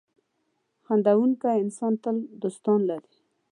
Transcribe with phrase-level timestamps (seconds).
[0.85, 3.11] •خندېدونکی انسان تل دوستان لري.